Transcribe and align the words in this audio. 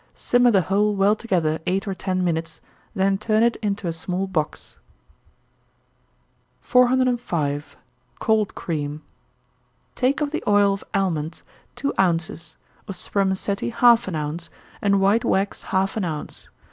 Simmer 0.15 0.49
the 0.49 0.61
whole 0.63 0.95
well 0.95 1.15
together 1.15 1.59
eight 1.67 1.87
or 1.87 1.93
ten 1.93 2.23
minutes, 2.23 2.59
then 2.95 3.19
turn 3.19 3.43
it 3.43 3.55
into 3.57 3.87
a 3.87 3.93
small 3.93 4.25
box. 4.25 4.79
405. 6.61 7.77
Cold 8.17 8.55
Cream. 8.55 9.03
Take 9.93 10.19
of 10.19 10.31
the 10.31 10.43
oil 10.47 10.73
of 10.73 10.83
almonds 10.95 11.43
two 11.75 11.93
ounces, 11.99 12.57
of 12.87 12.95
spermaceti 12.95 13.69
half 13.69 14.07
an 14.07 14.15
ounce, 14.15 14.49
and 14.81 14.99
white 14.99 15.23
wax 15.23 15.61
half 15.69 15.95
an 15.95 16.03
ounce. 16.05 16.49